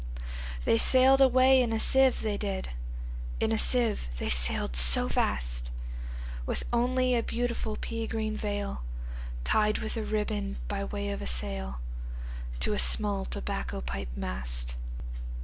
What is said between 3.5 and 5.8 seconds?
a sieve they sail'd so fast,